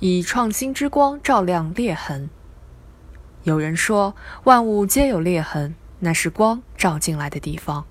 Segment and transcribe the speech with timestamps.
[0.00, 2.30] 以创新之光照亮裂痕。
[3.42, 7.84] 有人说，万物皆有裂痕，那是光照进来的地方。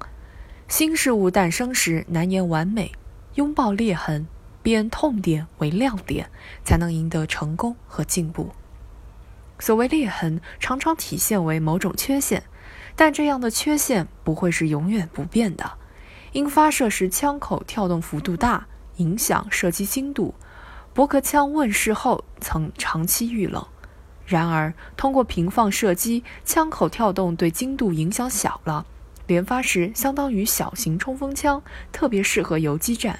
[0.69, 2.93] 新事物诞生时难言完美，
[3.35, 4.25] 拥抱裂痕，
[4.63, 6.29] 变痛点为亮点，
[6.63, 8.51] 才能赢得成功和进步。
[9.59, 12.43] 所谓裂痕，常常体现为某种缺陷，
[12.95, 15.73] 但这样的缺陷不会是永远不变的，
[16.31, 18.67] 因发射时枪口跳动幅度大，
[18.97, 20.33] 影响射击精度。
[20.97, 23.63] 驳壳枪问世后曾长期遇冷，
[24.25, 28.83] 然而通过平放射击，枪口跳动对精度影响小了，
[29.27, 33.19] 连发时相当于小型冲锋枪，特别适合游击战。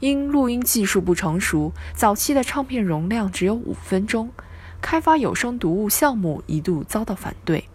[0.00, 4.32] 因录音技术不成熟，早期的唱片容量只有五分钟，
[4.80, 7.68] 开发有声读物项目一度遭到反对。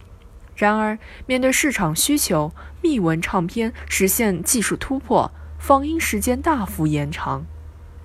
[0.57, 7.45] 然而面对市场需求，密文唱片实现技术突破，放映时间大幅延长。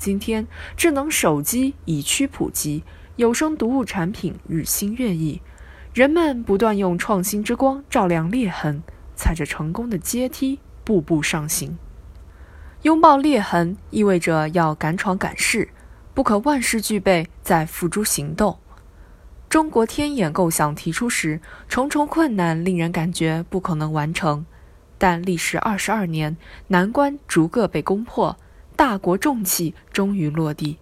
[0.04, 2.84] 今天，智能手机已趋普及，
[3.16, 5.40] 有声读物产品日新月异，
[5.95, 8.82] 人们不断用创新之光照亮裂痕，
[9.16, 11.79] 踩着成功的阶梯步步上行。
[12.82, 15.70] 拥抱裂痕意味着要敢闯敢试，
[16.12, 18.59] 不可万事俱备再付诸行动。
[19.48, 24.45] 中国天眼构想提出时，重重困难令人感觉不可能完成，
[24.98, 26.36] 但历时二十二年，
[26.66, 28.36] 难关逐个被攻破。
[28.76, 30.78] 大国重器终于落地。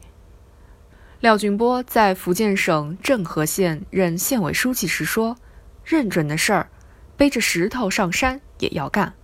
[1.21, 5.37] 廖俊波在福建省政和县任县委书记时说
[5.85, 6.69] ：“认准的事儿，
[7.17, 9.15] 背着石头上山也要干。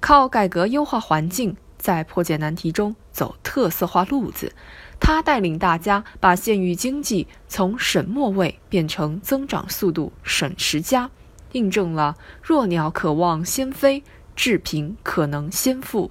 [0.00, 4.52] 靠改革优化环境，在破解难题中走特色化路子。
[5.00, 11.10] 他带领大家把县域经济从省末位变成增长速度省十佳，
[11.52, 14.02] 印证了弱鸟可望先飞，
[14.36, 16.10] 志平可能先富。”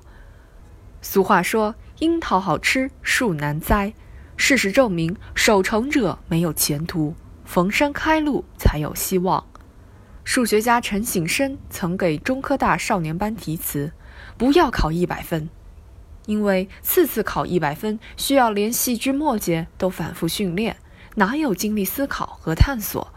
[1.03, 3.93] 俗话说：“樱桃好吃，树难栽。”
[4.37, 9.45] 事实证明，守成者没有前途，逢山开路才有希望。
[10.23, 13.91] 数学家陈省身曾给中科大少年班题词
[14.39, 15.49] ：“不要考一百分，
[16.25, 20.77] 因为次次考一百分需要连细枝末节都反复训练，
[21.15, 23.13] 哪有精力思考和探索？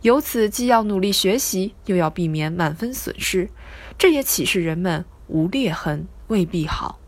[0.00, 3.48] 由此既要努力学习，又要避免满分损失。
[3.96, 6.98] 这也启示人们：无裂痕未必好。”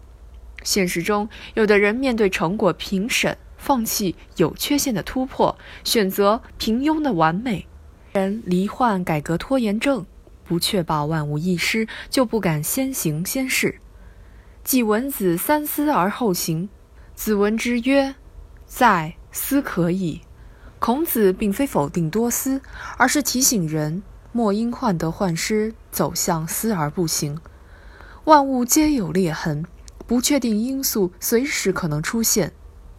[0.65, 7.67] 现实中，有的人面对成果评审，放弃有缺陷的突破，选择平庸的完美。
[8.15, 10.05] 人罹患改革拖延症，
[10.45, 13.81] 不确保万无一失，就不敢先行先试。
[14.65, 16.69] 季文子三思而后行，
[17.15, 18.15] 子闻之曰
[18.67, 20.23] ：“在思可以。”
[20.79, 22.61] 孔子并非否定多思，
[22.99, 24.03] 而是提醒人
[24.33, 27.39] 莫因患得患失，走向思而不行。
[28.25, 29.65] 万物皆有裂痕。
[30.06, 32.53] 不确定因素随时可能出现，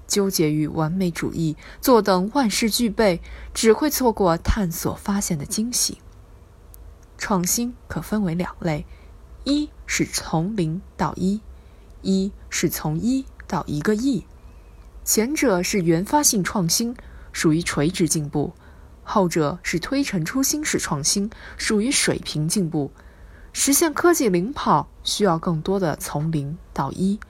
[0.07, 3.21] 纠结于完美主义，坐等万事俱备，
[3.53, 5.99] 只会错过探索发现的惊喜。
[7.17, 8.85] 创新可分为两类：
[9.43, 11.41] 一是从零到一，
[12.01, 14.25] 一是从一到一个亿。
[15.03, 16.95] 前者是原发性创新，
[17.31, 18.53] 属于垂直进步；
[19.03, 22.91] 后者是推陈出新式创新，属于水平进步。
[23.57, 27.21] 实现科技领跑需要更多的从零到一，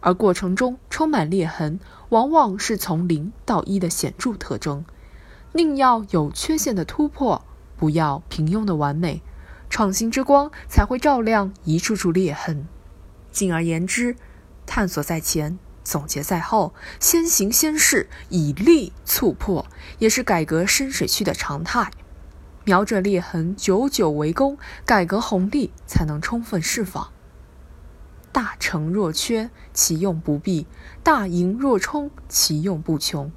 [0.00, 4.86] 而过程中充满裂痕，往往是从零到一的显著特征。
[5.52, 7.44] 宁要有缺陷的突破，
[7.76, 9.20] 不要平庸的完美，
[9.68, 12.66] 创新之光才会照亮一处处裂痕。
[13.30, 14.16] 进而言之，
[14.64, 19.66] 探索在前，总结在后，先行先试，以力促破，
[19.98, 21.90] 也是改革深水区的常态。
[22.68, 27.08] 瞄着裂痕，久久围攻，改革红利才能充分释放。
[28.30, 30.66] 大成若缺，其用不弊；
[31.02, 33.32] 大盈若冲，其用不穷。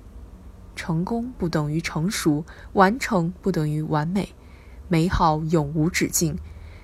[0.76, 2.44] 成功不等于成熟，
[2.74, 4.36] 完成不等于完美。
[4.90, 6.38] 美好永无止境，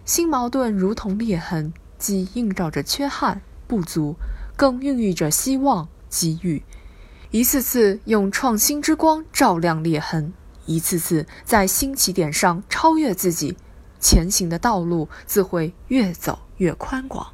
[0.05, 4.15] 新矛盾如同裂痕，既映照着缺憾不足，
[4.55, 6.63] 更孕育着希望机遇。
[7.31, 10.31] 一次次用创新之光照亮裂痕。
[10.67, 13.57] 一次次在新起点上超越自己，
[13.99, 17.33] 前行的道路自会越走越宽广。